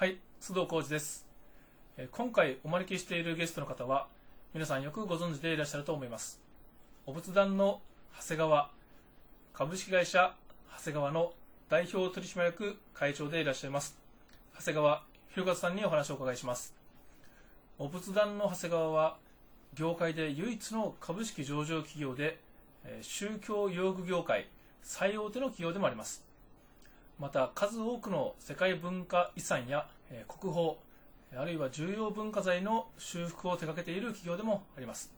[0.00, 1.26] はい、須藤浩二です。
[1.96, 4.06] え今回お招きしているゲストの方は、
[4.54, 6.40] 皆さんよくご存知でいらっしゃると思います。
[7.04, 7.80] お仏壇の
[8.16, 8.70] 長谷川、
[9.52, 10.36] 株式会社
[10.76, 11.32] 長谷川の
[11.68, 13.98] 代表取締役会長でいらっしゃいます。
[14.56, 16.76] 長谷川弘和さんにお話をお伺いします。
[17.76, 19.16] お仏壇の長谷川は、
[19.74, 22.38] 業界で唯一の株式上場企業で、
[22.84, 24.46] え宗教用具業界
[24.80, 26.27] 最大手の企業でもあります。
[27.18, 30.74] また数多くの世界文化遺産やえ国宝
[31.36, 35.12] あるいは重要文化財の修復を手掛けている企業でもあります。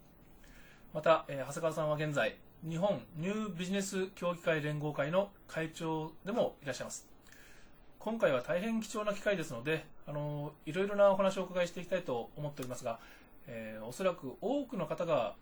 [0.92, 2.36] また、え長谷川さんは現在
[2.68, 7.06] 日本ニュービジネス協議会連合会の会長でもいらっしゃいます。
[8.00, 12.98] 今回は大変貴重な機会ですので、あのいろいろなお話をお伺いしていきたいと思っておりますが、
[13.46, 15.34] えーおそらく多くの方が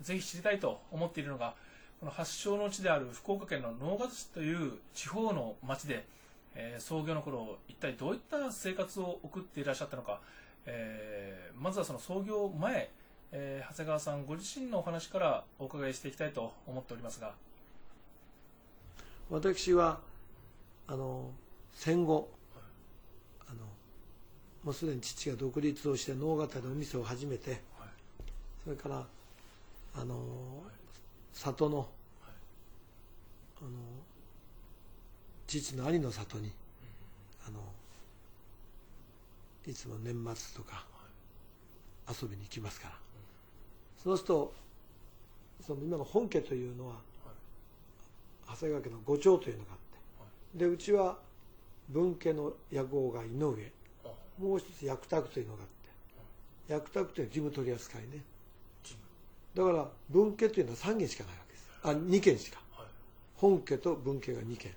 [0.00, 1.54] ぜひ知りたいと思っているのが
[2.02, 6.04] この発祥の地である福岡県の直方市という地方の町で、
[6.56, 10.18] えー創業の頃一体どういった生活を送っていらっしゃったのか、
[10.66, 12.90] えーまずはその創業前、
[13.30, 17.34] えー長谷川さんご自身のお話からお伺いしていきたいと思っておりますが。
[19.30, 20.00] 私は
[20.88, 21.30] あの
[21.72, 22.28] 戦後
[23.46, 23.60] あの
[24.64, 27.60] もうすでに父が独立をして能形でお店を始めて
[28.64, 29.06] それから
[29.94, 30.16] あの
[31.32, 31.88] 里の
[33.62, 33.70] あの
[35.46, 36.50] 父の兄の里に
[37.46, 37.60] あの
[39.66, 40.84] いつも年末とか
[42.08, 42.94] 遊びに行きますから。
[44.02, 44.52] そうすると
[45.64, 46.96] その今の本家というのは
[48.48, 49.78] 長谷川家の五長というのがあっ
[50.58, 51.16] てでうちは
[51.88, 53.72] 分家の屋号が井上。
[54.38, 58.24] もう一つ薬宅というのがあって薬宅というのは事務取り扱いね。
[59.54, 61.68] だから分家というのは3軒しかないわけです。
[61.84, 62.60] あ2軒しか。
[63.42, 64.72] 本家と分家が2軒。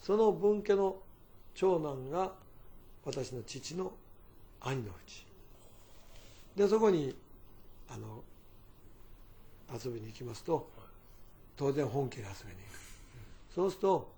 [0.00, 0.96] その分家の
[1.54, 2.32] 長男が
[3.04, 3.92] 私の父の
[4.60, 5.24] 兄のうち。
[6.56, 7.14] でそこに
[7.88, 8.24] あの
[9.72, 10.68] 遊びに行きますと
[11.56, 13.54] 当然本家に遊びに行く。
[13.54, 14.12] そうすると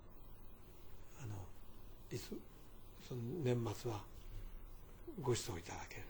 [1.21, 1.35] あの
[2.11, 2.35] いつ
[3.07, 4.01] その年末は
[5.21, 6.01] ご馳走いただける。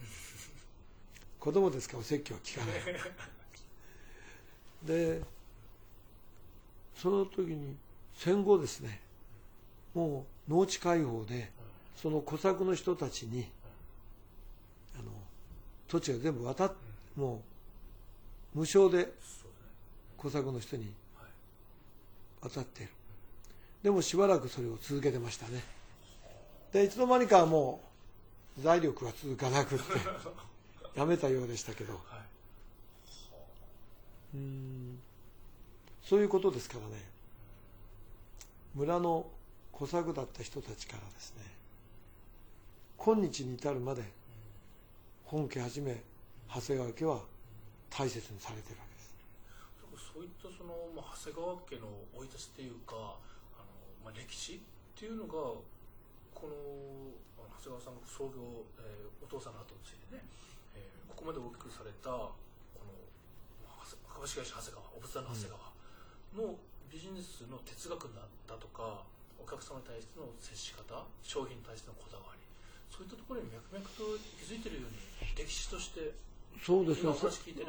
[1.42, 2.76] 子供ですからお説教は聞かない。
[4.86, 5.35] で
[6.96, 7.76] その時に
[8.16, 9.02] 戦後ですね
[9.94, 11.52] もう農地開放で
[11.96, 13.48] その小作の人たちに
[15.00, 15.12] あの
[15.88, 16.74] 土地が全部渡っ
[17.16, 17.42] も
[18.56, 19.10] う無償で
[20.18, 20.92] 小作の人に
[22.42, 22.92] 渡っている。
[23.84, 25.64] でもしばらくそれを続けてましたね。
[26.72, 27.82] でいつの間にかも
[28.58, 29.84] う財力が続かなくって
[31.00, 32.00] やめたようでしたけど、
[34.34, 35.00] うん
[36.06, 37.02] そういうことですからね。
[38.76, 39.26] 村の
[39.72, 41.44] 小作だった人たちからですね
[42.98, 44.04] 今日に至るまで
[45.24, 46.04] 本家はじめ
[46.54, 47.22] 長谷川家は
[47.90, 49.16] 大切にされてるわけです。
[50.14, 52.94] そういったその、まあ、長谷川家の生い立ちというか
[53.58, 54.60] あの、まあ、歴史っ
[54.94, 57.16] ていうのがこの
[57.58, 60.22] 長谷川さんの創業、えーお父さんの後についてね、
[60.76, 62.36] えーここまで大きくされたこ
[62.86, 62.94] の
[63.66, 65.75] まあ株式会社長谷川お仏壇の長谷川。
[66.36, 66.56] の
[66.92, 69.04] ビジネスの哲学になったとか
[69.40, 72.40] お客様に対しての接し方商品に対してのこだわり
[72.92, 76.14] そういったところに脈々と気づいてるように歴史として
[76.64, 77.12] そうですね。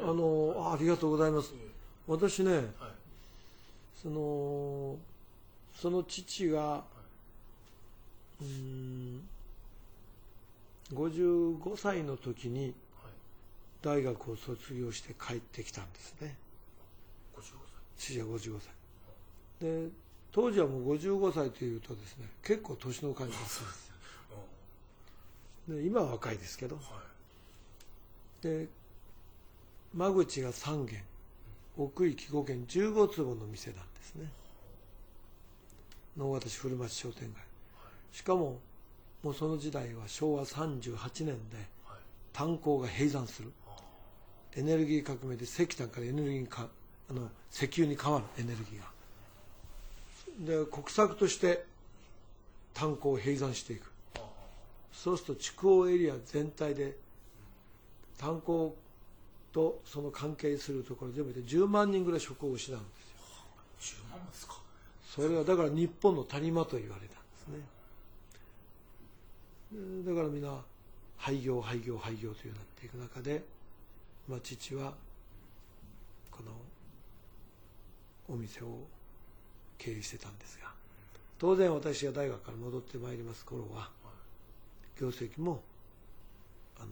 [0.01, 1.53] あのあありがとうございます。
[1.53, 2.15] うん。
[2.15, 2.65] 私ねはい。
[4.01, 4.97] その
[5.75, 6.85] その父が
[8.41, 9.29] うーん
[10.93, 12.73] 55歳の時にはい。
[13.83, 16.37] 大学を卒業して帰ってきたんですね。
[17.35, 17.41] 55
[17.97, 18.73] 父は55歳。
[19.61, 19.89] で
[20.33, 23.33] 当時はもう55歳というとですね結構年の感じ。
[23.33, 23.71] がす歳
[25.69, 26.77] るで今は若いですけど。
[26.77, 26.85] はい。
[28.43, 28.69] で
[29.95, 31.03] 間口が3軒。
[31.79, 32.65] 奥行き5軒。
[32.67, 34.31] 15坪の店なんですね。
[36.17, 37.43] 能形市古町商店街。
[38.13, 38.59] しかも
[39.23, 41.33] もうその時代は昭和38年で
[41.85, 41.99] はい。
[42.33, 43.53] 炭鉱が閉山する。
[43.67, 43.77] あ
[44.55, 46.69] エネルギー革命で石炭からエネルギーにか
[47.11, 50.65] あの石油に変わるエネルギーが。
[50.65, 51.65] で国策として
[52.75, 53.91] 炭鉱を閉山していく。
[54.93, 56.97] そうすると筑豊エリア全体で
[58.19, 58.75] 炭鉱
[59.53, 62.87] とその関係するところ全部で10万人ぐらい職を失うんで
[63.81, 63.99] すよ。
[64.09, 64.61] 10万もですか。
[65.07, 67.61] それはだから日本の谷間と言われたんですね。
[70.05, 70.63] でだからみんな
[71.17, 73.43] 廃業廃業廃業というなっていく中で、
[74.29, 74.93] まあ、父は
[76.31, 76.53] この
[78.29, 78.87] お店を
[79.79, 80.73] 経営してたんですが
[81.39, 83.91] 当然私が大学から戻ってまいります頃は
[84.99, 85.63] 業績も
[86.79, 86.89] あの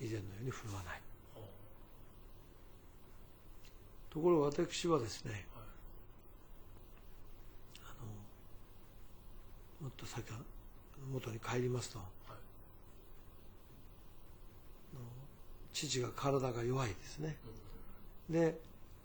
[0.00, 1.00] 以前のように振るわない。
[4.08, 5.46] ところが私はですね、
[7.84, 7.94] あ
[9.80, 10.24] のもっと先
[11.12, 12.00] 元に帰りますと、
[15.72, 17.36] 父が体が弱いですね、
[18.28, 18.58] で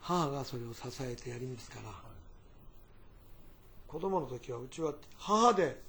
[0.08, 1.98] 母がそれを支えてやりますから、はい、
[3.88, 5.82] 子供の時はうちは母で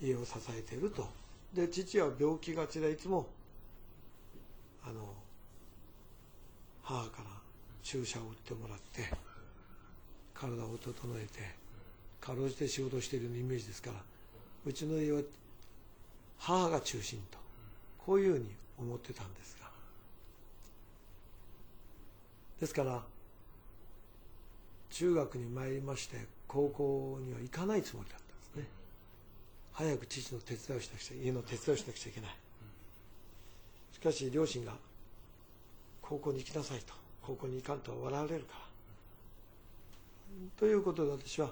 [0.00, 1.06] 家を支えていると。
[1.52, 3.26] で父は病気がちでいつも
[4.82, 5.12] あの
[6.82, 7.24] 母から
[7.82, 9.02] 注射を打ってもらって
[10.32, 11.40] 体を整えて
[12.20, 13.96] かろうじて仕事しているイメージですから
[14.64, 15.20] うちの家は
[16.38, 17.38] 母が中心と
[17.98, 19.68] こういうふうに思ってたんですが。
[22.60, 23.02] ですから
[24.90, 26.16] 中学に参りまして
[26.46, 28.66] 高校には行かないつもりだったんですね。
[29.72, 32.30] 早く父の手伝いをしなくちゃ家の手伝いをしなくちゃいけない。
[33.92, 34.72] しかし両親が
[36.02, 37.00] 高校に行きなさいと。
[37.22, 38.60] 高校に行かんと笑われるから。
[40.58, 41.50] ということで私は、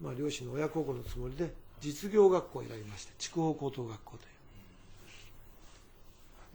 [0.00, 4.16] まあ、両親の親孝行のつもりで実業学校を選びまして筑豊高等学校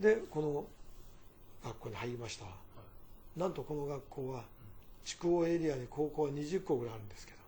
[0.02, 0.16] という。
[0.16, 0.64] でこの
[1.64, 2.44] 学校に入りました。
[3.36, 4.44] なんとこの学校は
[5.04, 7.38] 筑豊エリアに高校は20校ぐらいあるんですけど、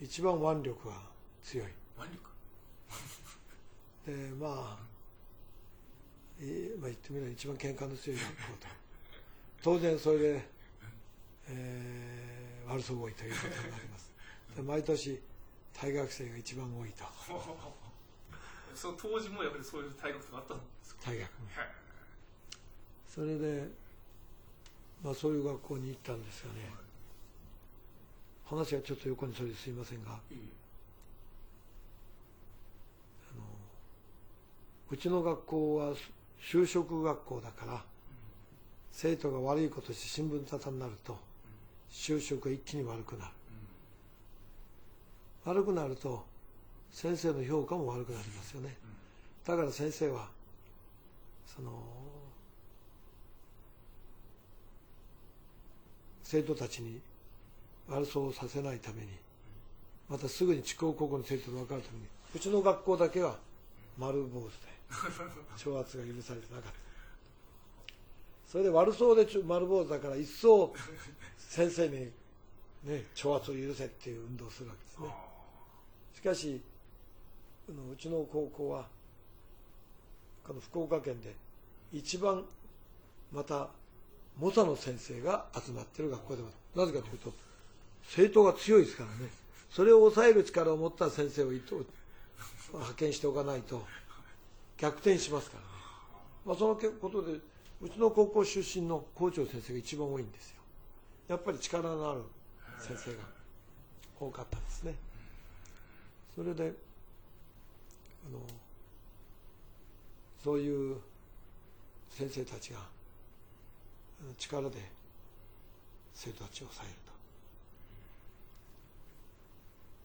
[0.00, 0.94] 一番腕力が
[1.42, 1.66] 強い。
[1.98, 2.30] 腕力？
[4.06, 4.78] でまあ、
[6.40, 8.66] えまあ、言ってみれば一番喧嘩の強い学校と。
[9.62, 10.48] 当然それで、
[11.48, 14.10] えー、悪そう多いということになります。
[14.62, 15.20] 毎年
[15.72, 17.04] 大学生が一番多いと。
[18.74, 21.10] そ当時もやっぱりそういう大学があったんですか？
[21.10, 21.30] 大学
[23.08, 23.68] それで、
[25.02, 26.70] まあ、そういう学校に行ったんですがね、
[28.44, 30.14] 話はちょっと横にそれですいませんが、あ
[33.36, 33.42] の
[34.90, 35.94] うちの学校は
[36.40, 37.82] 就職学校だから
[38.92, 41.16] 生徒が悪いことして新聞沙汰になると
[41.90, 43.30] 就職が一気に悪くなる、
[45.44, 46.24] 悪くなると
[46.92, 48.76] 先生の評価も悪くなりますよね、
[49.46, 50.28] だから先生は
[51.46, 51.72] その
[56.32, 56.98] 生徒たちに
[57.90, 59.08] 悪そうさせないために
[60.08, 63.36] またすぐに筑豊高校の生徒と分かるためにうちの学校だけは
[63.98, 64.50] 丸坊主で
[65.62, 66.78] 挑発が許されてなかった。
[68.48, 70.74] それで悪そうで丸坊主だから一層
[71.36, 72.10] 先生に、
[72.84, 75.14] ね、挑発を許せっていう運動をするわけですね。
[76.14, 76.62] しかし
[77.68, 78.88] うちの高校は
[80.46, 81.34] この福岡県で
[81.92, 82.42] 一番
[83.30, 83.68] また
[84.38, 87.32] 猛者の先生が集まってる学校でもなぜかというと
[88.04, 89.30] 生徒が強いですからね。
[89.70, 93.82] それを抑える力を持った先生を派遣しておかないと
[94.76, 95.68] 逆転しますからね、
[96.44, 97.38] まあ、そのことで
[97.80, 100.56] うちの高校出身の校長先生が一番多いんですよ。
[101.28, 102.22] やっぱり力のある
[102.78, 103.22] 先生が
[104.20, 104.94] 多かったですね。
[106.34, 108.38] それであの
[110.44, 110.96] そういう
[112.10, 112.80] 先生たちが
[114.38, 114.78] 力で
[116.14, 116.98] 生徒たちを抑える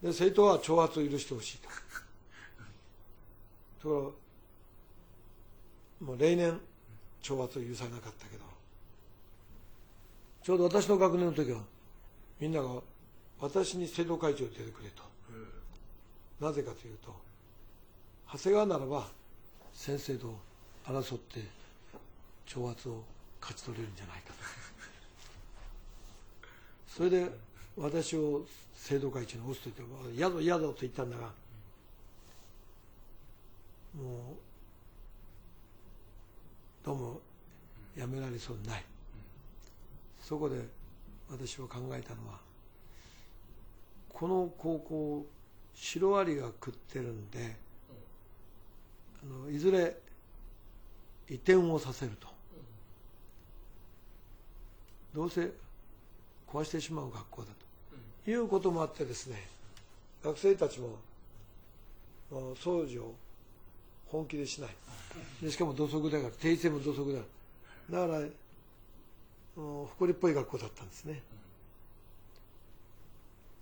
[0.01, 0.07] と。
[0.07, 1.69] で生徒は挑発を許してほしいと。
[3.81, 4.13] とこ
[5.99, 6.59] ろもう例年
[7.21, 8.45] 挑発を許されなかったけど
[10.43, 11.61] ちょうど私の学年の時は
[12.39, 12.81] みんなが
[13.39, 15.03] 私に生徒会長を出てくれと、
[16.39, 17.15] なぜかというと
[18.31, 19.09] 長谷川ならば
[19.73, 20.35] 先生と
[20.85, 21.41] 争って
[22.47, 23.03] 挑発を
[23.41, 24.39] 勝ち取れるんじゃないかと。
[26.97, 27.31] それで
[27.75, 31.31] 私を生徒会長に押すと言って嫌だ嫌だと言ったんだが
[33.95, 34.47] もう
[36.85, 37.21] どうも
[37.95, 38.85] やめられそうにない、
[40.21, 40.55] そこで
[41.29, 42.39] 私は考えたのは
[44.09, 45.25] この高校
[45.75, 47.55] シロアリが食ってるんで、
[49.23, 49.95] あのいずれ
[51.29, 52.27] 移転をさせると、
[55.17, 55.49] どうせ
[56.47, 57.47] 壊してしまう学校だ
[58.23, 59.47] と、いうこともあってですね
[60.23, 60.89] 学生たちも
[62.31, 63.15] 掃除を
[64.09, 64.69] 本気でしない。
[65.41, 67.19] でしかも土足だから定性も土足だ
[67.89, 68.27] だから
[69.55, 71.23] 誇りっぽい学校だったんですね。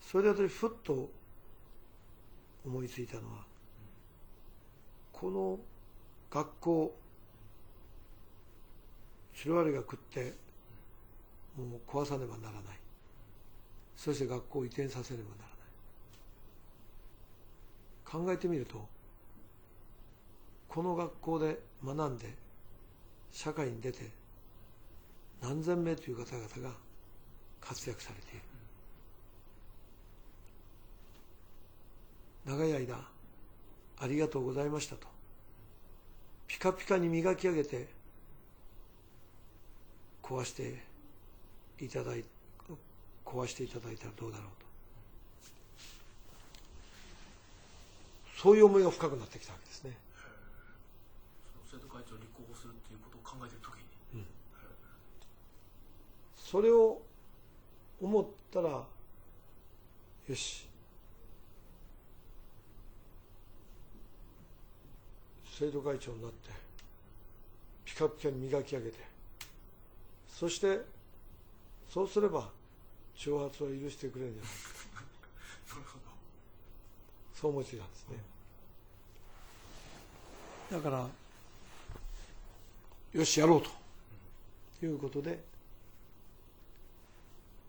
[0.02, 1.10] それで私ふっと
[2.66, 3.46] 思いついたのは
[5.14, 5.58] この
[6.30, 6.96] 学校
[9.34, 10.45] シロアリが食って
[11.58, 12.80] もう壊さねばならない。
[13.96, 15.56] そして学校を移転させねばならな
[18.24, 18.26] い。
[18.26, 18.88] 考えてみると
[20.70, 22.34] この学校で学んで
[23.32, 24.12] 社会に出て
[25.42, 26.76] 何千名という方々が
[27.62, 28.42] 活躍されている。
[32.46, 32.96] 長い間
[33.98, 35.08] ありがとうございましたと。
[36.48, 37.88] ピカピカに磨き上げて
[40.22, 40.84] 壊して
[41.80, 42.24] いただい
[43.26, 44.66] 壊していただいたらどうだろうと。
[48.42, 49.98] そういう思いが深くなってきたわけですね。
[51.70, 53.78] 生徒会長立候補するっていうことを考えてる時
[54.16, 54.26] に、
[56.38, 57.02] それを
[58.02, 58.88] 思ったらよ
[60.36, 60.68] し。
[65.58, 66.50] 生徒会長になって
[67.86, 68.98] ピカピカに磨き上げて
[70.28, 70.82] そして
[71.90, 72.50] そうすれば
[73.16, 74.32] 挑発を許してくれる。
[74.32, 76.06] んじゃないか
[77.34, 78.18] そう思いついたんですね。
[80.72, 81.08] だから
[83.14, 83.62] よしやろう
[84.80, 85.40] ということで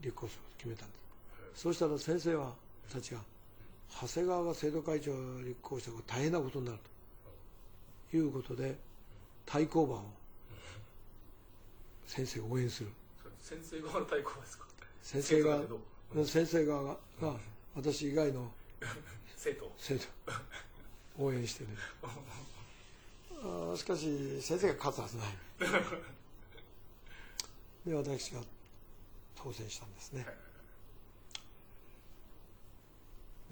[0.01, 0.95] 立候補することを決めたんで
[1.55, 1.63] す。
[1.63, 2.53] そうしたら先生は
[2.93, 3.21] たちが
[4.01, 6.79] 長谷川が生徒会長を立候補したことが大変なことになる
[8.11, 8.77] ということで
[9.45, 10.05] 対抗馬を
[12.07, 12.91] 先生が応援する
[13.47, 14.67] 先生側の対抗ですか？
[15.03, 15.79] 先生が生徒だ
[16.15, 16.25] けど。
[16.27, 17.37] 先生側がが
[17.77, 18.51] 私以外の
[19.37, 19.73] 生徒。
[19.79, 20.07] 生徒。
[21.19, 21.71] 応援してね
[23.41, 25.29] あーしかし先生が勝つはずない。
[27.87, 28.43] で私が
[29.37, 30.27] 当選したんですね。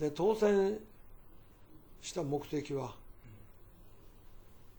[0.00, 0.80] で当選
[2.02, 2.96] した目的は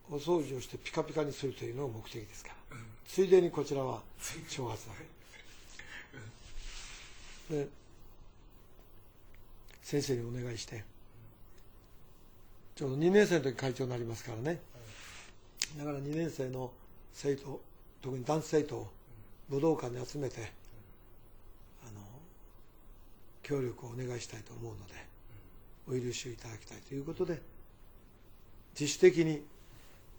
[0.10, 2.56] お掃除をしてピカピカにするというのが目的ですから
[3.08, 4.02] ついでにこちらは
[4.50, 4.94] 挑発だ。
[7.50, 7.68] で
[9.84, 10.84] 先生にお願いして
[12.76, 14.60] ちょうど2年生の時会長になりますからね。
[15.78, 16.72] だから2年生の
[17.14, 17.62] 生徒
[18.02, 18.88] 特に男子生徒を
[19.50, 20.52] 武道館に集めて
[21.88, 22.02] あの
[23.44, 27.42] 協力をお願いしたいと思うのでお許しをいただきたいということで
[28.80, 29.44] 自主的に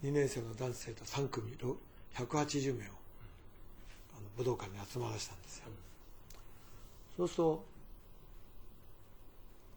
[0.04, 1.52] 2年生の男子生徒3組
[2.16, 2.86] 180名を
[4.16, 5.64] あの武道館に集まらせたんですよ。
[7.16, 7.64] そうすると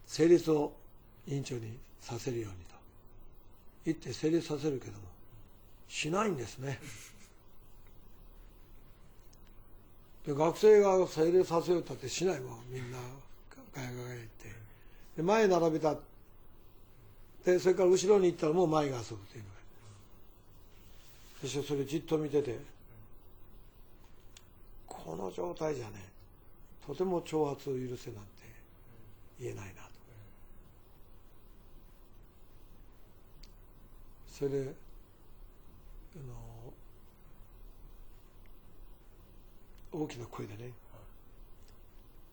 [0.07, 0.73] 成立を
[1.27, 2.75] 委員長にさせるようにと。
[3.85, 4.99] 言って成立させるけども
[5.87, 6.79] しないんですね。
[10.25, 12.97] で学生が成立させようとってしないもんみんな
[13.75, 14.49] ガヤガヤ言って。
[15.17, 15.95] で前並べた
[17.43, 19.58] でそれから後ろに行ったらもう前が遊ぶというのが。
[21.41, 22.79] 私はそれじっと見てて。
[25.09, 25.93] この状態じゃね
[26.85, 28.29] とても挑発を許せなんて
[29.39, 29.89] 言えないなと。
[34.31, 34.73] それで
[36.15, 36.19] あ
[39.93, 40.71] の大きな声でね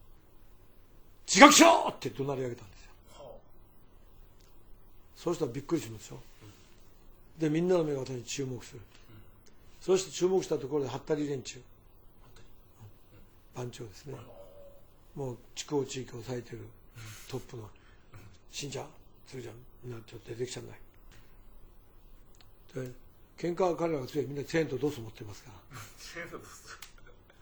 [1.27, 2.91] 「自覚しろ!」って怒鳴り上げたんですよ。
[3.15, 3.39] は
[5.17, 6.21] そうしたらびっくりしますよ
[7.39, 8.81] でみんなの目が私に注目する。
[9.81, 11.61] そして注目したところでハッタリ連中。
[13.55, 14.15] 番長ですね。
[15.15, 16.61] もう筑豊地域を抑えてる。
[17.29, 17.69] トップの。
[18.51, 18.85] 信者
[19.27, 20.79] 鶴ちゃんみんなちょっと出てきちゃうんない。
[22.87, 22.93] で
[23.39, 24.27] 喧嘩は彼らが強い。
[24.27, 25.57] みんなチェーンとドス持ってますから。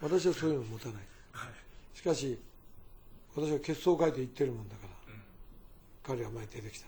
[0.00, 0.96] 私はそういうの持たない。
[1.32, 1.98] はい。
[1.98, 2.38] しかし
[3.34, 5.12] 私は結束会で言ってるもんだから。
[5.12, 5.22] うん。
[6.18, 6.86] 彼が前に出てきた。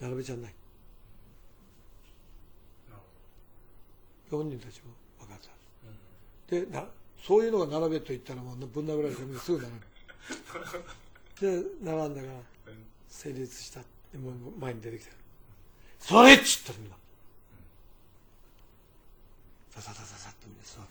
[0.00, 0.54] 並べちゃんない
[2.90, 3.06] なるほ
[4.30, 5.50] 本人たちも分かった。
[6.52, 6.84] うんでな
[7.22, 9.80] そういうのが並べと言ったらもうぶん殴られてみんなすぐ並ぶ。
[11.40, 12.32] で並んだから
[13.08, 13.80] 成立した。
[14.12, 15.10] でもう前に出てきた。
[15.98, 16.96] それっちったらみんな。
[19.70, 20.90] さささささっとみんな座って。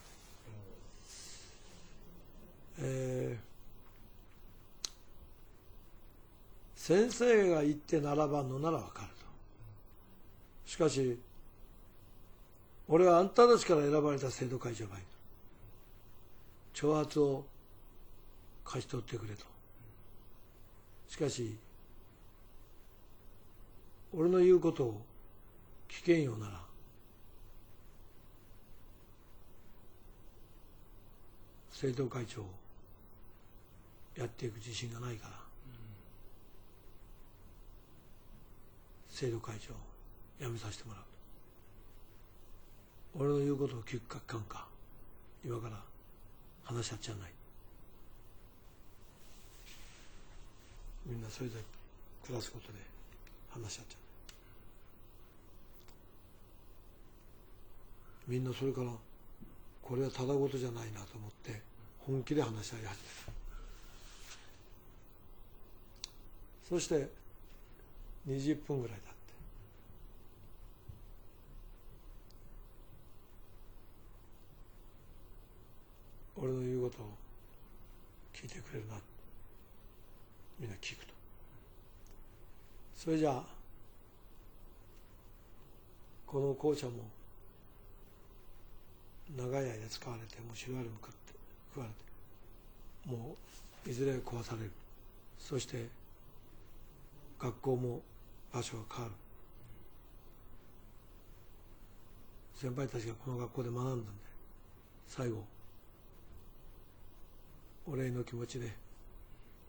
[2.79, 3.55] えー
[6.85, 9.25] 先生が言って並ばんのなら分かると。
[10.69, 11.17] しかし
[12.87, 15.05] 俺はあんたたちから選ばれた生徒会長がいる
[16.73, 17.45] 挑発を
[18.63, 19.45] 勝ち取ってくれと。
[21.07, 21.55] しかし
[24.13, 25.01] 俺の言うことを
[25.89, 26.61] 聞けんようなら
[31.71, 32.45] 生徒会長を
[34.17, 35.33] やっていく自信がないから
[39.09, 39.77] 生徒会長を
[40.39, 41.03] 辞めさせてもらう。
[41.03, 41.14] と
[43.17, 44.67] 俺の言うことを聞くか聞かんか。
[45.43, 45.79] 今から
[46.65, 47.31] 話し合っちゃない。
[51.05, 51.63] みんなそれぞれ
[52.25, 52.79] 暮らすことで
[53.49, 53.97] 話し合っちゃ
[58.27, 58.31] う。
[58.31, 58.87] みんなそれから
[59.81, 61.61] これはただごとじゃないなと思って
[61.99, 62.87] 本気で話し合い始め
[63.27, 63.31] た。
[66.67, 67.07] そして
[68.27, 69.14] 20分ぐらい経
[76.37, 77.05] 俺の言うことを
[78.33, 78.95] 聞いてくれるな。
[80.59, 81.13] みんな聞くと。
[82.95, 83.43] それじゃあ
[86.25, 86.93] この校舎も
[89.37, 91.33] 長い間使われてもうシロアリも食って
[91.73, 91.91] 食われ
[93.11, 93.35] ても
[93.85, 94.71] ういずれ壊される。
[95.39, 95.87] そして
[97.39, 98.01] 学校も
[98.51, 99.15] 場所が変わる。
[102.55, 104.05] 先輩たちがこの学校で学んだんで
[105.07, 105.43] 最後
[107.87, 108.71] お礼の気持ちで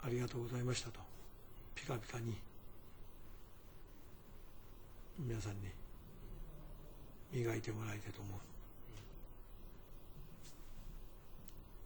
[0.03, 1.01] ありがとうございましたと
[1.75, 2.35] ピカピカに
[5.19, 5.59] 皆さんに
[7.33, 8.39] 磨いてもらいたいと思う。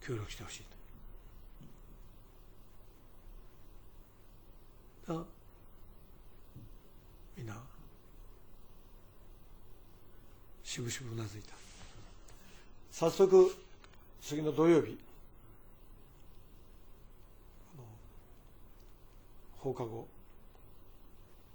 [0.05, 0.63] 協力してほしい
[5.07, 5.13] と。
[5.13, 5.23] だ
[7.37, 7.55] みんな
[10.63, 11.53] しぶしぶうなずいた。
[12.91, 13.55] 早速
[14.21, 14.97] 次の土曜日。
[19.61, 20.07] 放課後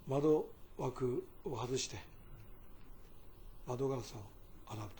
[0.06, 0.46] 窓
[0.78, 1.96] 枠を外して
[3.66, 4.18] 窓ガラスを
[4.72, 4.94] 洗うと。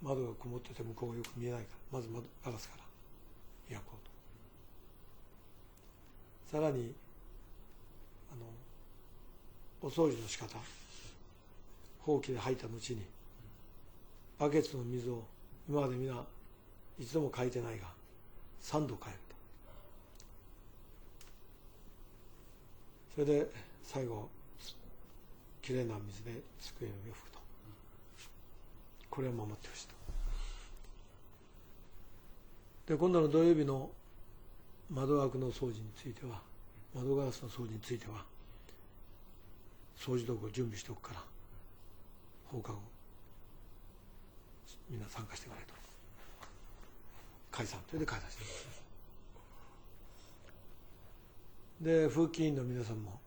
[0.00, 2.84] 窓が曇ってて向こうがよく見えないからまず窓ガラスから
[3.68, 4.06] 焼こう
[6.50, 6.56] と。
[6.58, 6.94] さらに
[8.32, 8.46] あの
[9.82, 10.56] お掃除の仕方。
[12.00, 13.02] ほうきで吐いた後に
[14.38, 15.22] バケツの水を
[15.68, 16.14] 今まで皆
[16.98, 17.86] 一度も書いてないが
[18.62, 19.27] 3度変える
[23.18, 23.50] それで
[23.82, 24.28] 最後
[25.60, 27.38] きれいな水で机を拭くと。
[29.10, 29.94] これを守ってほしいと。
[32.86, 33.90] で今度の土曜日の
[34.88, 36.40] 窓枠の掃除については
[36.94, 38.24] 窓ガラスの掃除については
[39.98, 41.20] 掃除道具を準備しておくから
[42.52, 42.78] 放課後
[44.88, 45.74] みんな参加してくれと。
[47.50, 47.80] 解散。
[47.88, 48.87] それで解散してください。
[51.80, 53.20] で風紀委員の皆さんも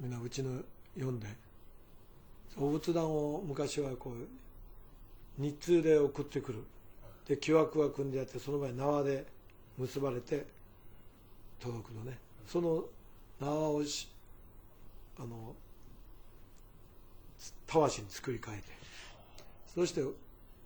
[0.00, 0.60] みんなうちの
[0.96, 1.28] 読んで
[2.56, 6.64] お仏壇を昔はこう日通で送ってくる。
[7.26, 9.24] で木枠が組んであってその場合縄で
[9.78, 10.46] 結ばれて
[11.60, 12.18] 届くのね。
[12.46, 12.84] その
[13.40, 14.08] 縄をし
[15.18, 15.54] あの
[17.66, 18.64] たわしに作り変えて
[19.74, 20.02] そして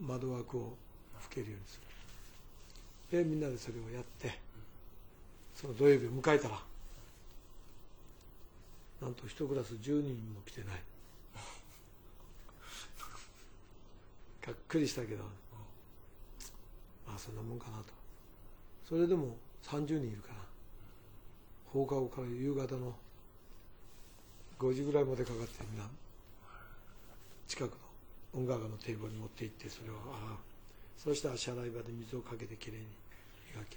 [0.01, 0.77] 窓枠を
[1.20, 1.81] 吹けるようにす
[3.11, 3.18] る。
[3.18, 4.38] でみんなでそれをやって
[5.55, 6.59] その土曜日を迎えたら
[9.00, 10.82] なんと一クラス10人も来てない。
[14.46, 15.24] がっくりしたけど
[17.06, 17.92] まあそんなもんかなと。
[18.88, 20.48] それでも30人いるから。
[21.72, 22.96] 放課後から夕方の
[24.58, 25.84] 5時ぐらいまでかかってみんな
[27.46, 27.72] 近く
[28.34, 29.92] の音楽のテーブルに持って行ってそれを
[30.96, 32.87] 洗うそして足洗い場で水をかけてきれいに
[33.54, 33.76] 磨き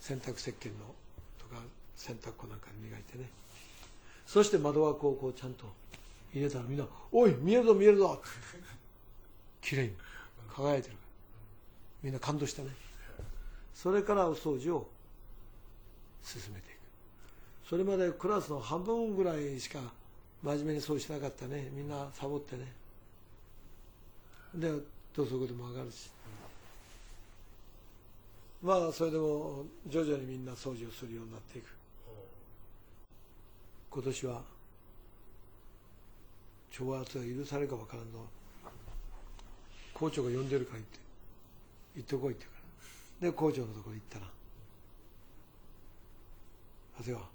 [0.00, 0.94] 洗濯石鹸の
[1.38, 1.62] とか
[1.94, 3.28] 洗濯粉なんかで磨いてね。
[4.28, 5.64] そして窓枠をこうちゃんと
[6.34, 8.20] 入れたらみんな「おい見えるぞ見えるぞ!」
[9.62, 9.94] きれいに
[10.54, 10.96] 輝いてる。
[12.02, 12.68] みんな感動したね。
[13.74, 14.90] それからお掃除を
[16.22, 16.78] 進めていく。
[17.70, 19.80] それまでクラスの半分ぐらいしか
[20.42, 21.70] 真面目に掃除しなかったね。
[21.72, 22.70] みんなサボってね。
[24.54, 24.70] で
[25.14, 26.10] 土足でも上がるし。
[28.62, 31.77] まあそれでも徐々にみんな掃除をするようになっていく。
[33.98, 34.42] 今年は
[36.70, 38.24] 挑発が許されるか分からんの
[39.92, 40.98] 校長が呼んでるから言って
[41.96, 42.46] 行ってこいって
[43.20, 43.32] 言うから。
[43.32, 44.26] で校長のところ行ったら
[46.98, 47.26] 長谷川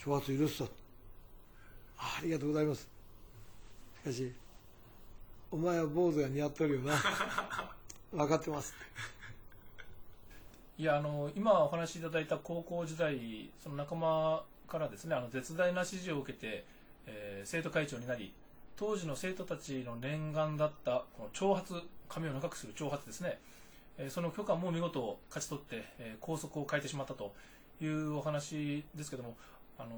[0.00, 0.68] 挑発許すぞ。
[1.96, 2.88] あありがとうございます。
[4.02, 4.32] しかし
[5.52, 6.96] お前は坊主が似合っとるよな。
[8.10, 8.74] 分かってます。
[10.76, 16.64] いやあの今お話しいただいた高校時代その仲間からですねあの絶大な支持を受けて、
[17.06, 18.32] えー、生徒会長になり
[18.76, 21.74] 当時の生徒たちの念願だったこの挑発
[22.08, 23.38] 髪を長くする挑発ですね、
[23.98, 27.34] えー、その許可も見事勝ち取って、えー、校則を変えてしまったと
[27.82, 29.36] いうお話ですけども、
[29.78, 29.90] あの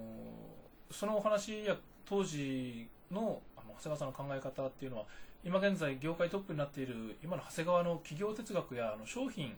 [0.93, 1.77] そのお話や
[2.09, 5.05] 当時のあの長谷川さんの考え方っていうのは
[5.45, 9.57] 今現在業界トップになっている今の長谷川の企業哲学やあの商品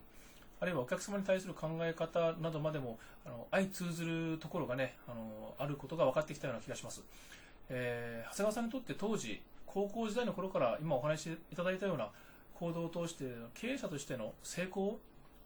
[0.64, 7.02] あるいはお客様に対する考え方などまでもあの相通ずるところがねあのあることが分かってきたような気がします、
[7.68, 12.08] えー、長谷川さんにとって当時高校時代の頃から今お話しいただいたような
[12.54, 15.00] 行動を通して経営者としての成功を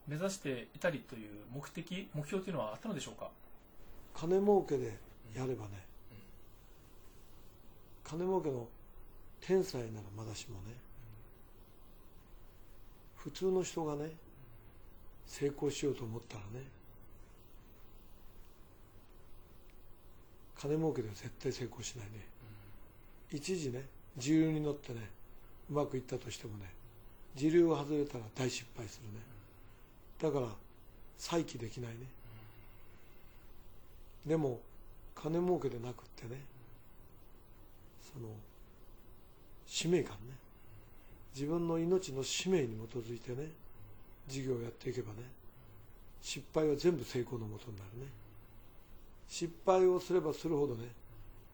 [0.06, 3.28] 目指していたりという目的目標というのはあったのでしょうか？
[4.14, 4.96] 金儲けで
[5.34, 5.84] やればね、
[8.04, 8.68] 金儲けの
[9.40, 10.74] 天才ならまだしもね、
[13.16, 14.12] 普通の人がね
[15.28, 16.66] 成功しようと思ったらね
[20.58, 22.26] 金儲けでは絶対成功しないね、
[23.30, 23.84] 一時ね
[24.16, 25.08] 自流に乗ってね
[25.70, 26.64] うまくいったとしてもね
[27.36, 29.20] 自流が外れたら大失敗するね。
[30.20, 30.48] だから
[31.16, 31.98] 再起できないね。
[34.26, 34.58] でも
[35.14, 36.40] 金儲けでなくってね
[38.12, 38.28] その
[39.66, 40.34] 使命感ね。
[41.34, 43.48] 自分の命の使命に基づいてね
[44.28, 45.22] 事業をやっていけばね
[46.20, 48.06] 失敗は全部成功のもとになるね。
[49.28, 50.88] 失敗をすればするほどね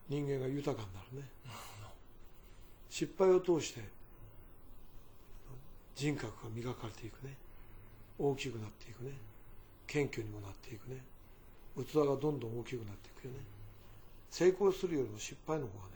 [0.09, 1.29] 人間が豊かになるね。
[2.91, 3.81] 失敗を通して
[5.97, 7.35] 人格が磨かれていくね。
[8.19, 9.11] 大きくなっていくね。
[9.87, 10.97] 謙虚にもなっていくね。
[11.77, 13.39] 器がどんどん大きくなっていくよね。
[14.31, 15.93] 成功するよりも失敗の方がね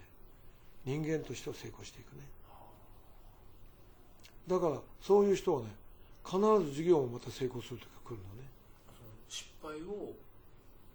[0.84, 2.22] 人間としては成功していくね。
[4.46, 5.66] だからそういう人はね
[6.28, 8.46] 必ず事業もまた成功する時が来るのね。
[9.30, 10.12] 失敗を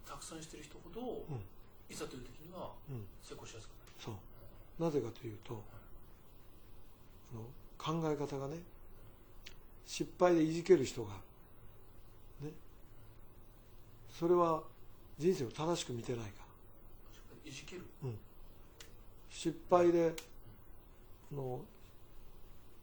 [0.06, 1.41] たくさんしてる人ほど、うん。
[1.89, 3.04] いざという時にはうん。
[3.24, 4.84] 成功しやすくなる、そう。
[4.84, 5.63] なぜかというと
[7.34, 7.41] あの
[7.78, 8.58] 考え方がね
[9.88, 11.13] 失敗でいじける人が
[12.41, 12.52] ね。
[14.12, 14.62] それは
[15.17, 16.43] 人生を正しく見てないか。
[17.46, 17.84] らいじける、
[19.30, 20.13] 失敗で
[21.32, 21.62] あの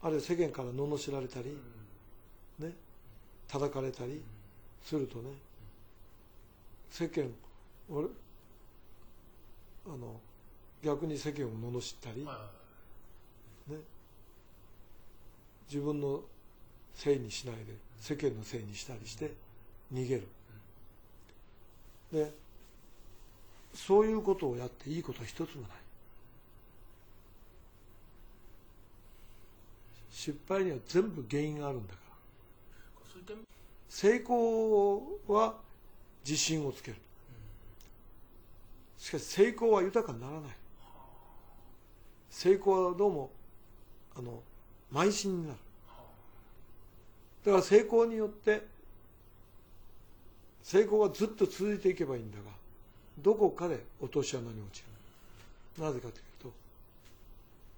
[0.03, 1.57] あるいは世間から罵られたり、
[2.61, 2.73] ね
[3.49, 4.23] 叩かれたり
[4.85, 5.31] するとね
[6.91, 7.25] 世間
[7.89, 8.07] 俺
[9.87, 10.21] あの
[10.83, 13.83] 逆に世間を罵ったり、ね、
[15.69, 16.21] 自分の
[16.95, 17.61] せいにしないで
[17.99, 19.33] 世間のせいにしたりして
[19.93, 20.27] 逃げる、
[22.13, 22.33] で
[23.75, 25.71] そういうことをやっていいことは一つもない。
[30.11, 32.10] 失敗には全部原因があるんだから
[33.89, 35.57] 成功は
[36.25, 36.97] 自信をつける。
[38.99, 40.51] しかし成功は豊かにならない。
[42.31, 43.31] 成功はどうも
[44.17, 44.41] あの
[44.93, 45.59] 邁進になる。
[47.45, 48.67] だから成功によって
[50.63, 52.45] 成功はずっと続いていけばいいんだが
[53.19, 54.85] どこかで落とし穴に落ち
[55.79, 55.83] る。
[55.83, 56.53] なぜかというと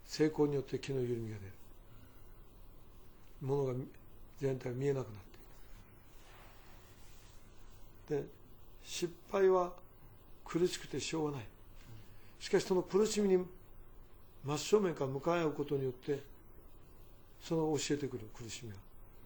[0.07, 1.53] 成功によって気の緩みが出る。
[3.41, 3.75] ものが
[4.41, 5.32] 全体が見えなくなっていく
[8.13, 8.25] で
[8.85, 9.73] 失敗は
[10.45, 11.47] 苦しくてしょうがない。
[12.39, 13.45] しかしその苦しみに
[14.45, 16.21] 真正面から向かい合うことによって
[17.41, 18.77] その教えてくる苦しみが。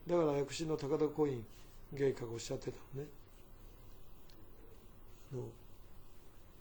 [0.07, 1.45] だから薬師の高田コイン
[1.93, 3.09] 芸家がおっしゃってたのね。
[5.33, 5.43] あの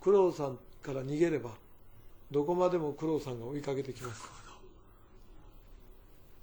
[0.02, 1.52] 苦労さんから逃げれば
[2.32, 4.24] どこまでも苦労さんが追いかけてきます。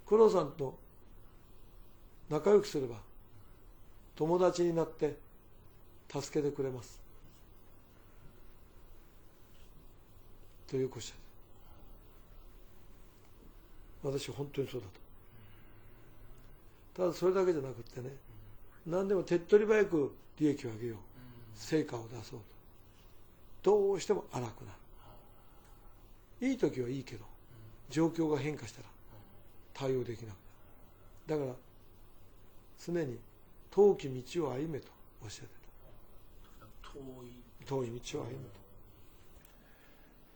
[0.05, 0.77] 苦労さんと
[2.29, 2.97] 仲良くすれば
[4.15, 5.17] 友達になって
[6.21, 7.01] 助けてくれます。
[10.67, 11.15] というおっしゃ
[14.03, 14.87] 私本当にそうだ
[16.95, 17.03] と。
[17.03, 18.09] ただそれだけじゃなくってね
[18.85, 20.97] 何でも手っ取り早く利益を上げよう。
[21.55, 22.39] 成果を出そう
[23.61, 23.71] と。
[23.71, 24.71] どうしても荒くな
[26.41, 26.47] る。
[26.49, 27.25] いい時はいいけど
[27.89, 28.87] 状況が変化したら
[29.73, 30.35] 対応できなく
[31.27, 31.41] なる。
[31.41, 31.57] だから
[32.85, 33.17] 常に
[33.71, 34.89] 遠き道を歩めと
[35.23, 35.62] おっしゃって
[36.93, 37.65] 遠い。
[37.65, 38.37] た遠い道を歩む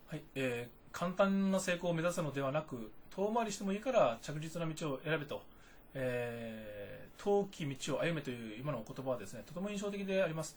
[0.08, 5.42] はい、えー簡単な成功を目指すのではなく遠回りしてもいいから着実な道を選べと、
[5.94, 10.56] えー遠き道を歩めという今のお言葉はですねとても印象的であります。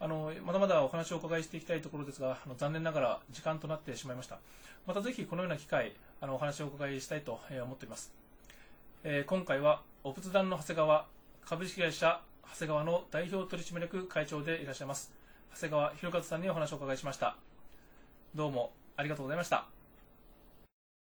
[0.00, 4.38] あのまだまだお話をお伺いしていきたいところですがあの残念ながら時間となってしまいました。
[4.86, 8.12] またぜひこのような機会あのお話をお伺いしたいとえー思っています、
[9.04, 11.06] えー今回はお仏壇の長谷川
[11.44, 12.20] 株式会社
[12.52, 15.12] 長谷川の代表取締役会長でいらっしゃいます
[15.54, 17.36] 長谷川博和さんにお話をお伺いしました
[18.34, 19.81] どうもありがとうございました。